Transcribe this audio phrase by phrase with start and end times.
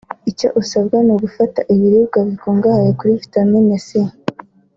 [0.31, 3.87] Icyo usabwa n’ugufata ibiribwa bikungahaye kuri Vitamine C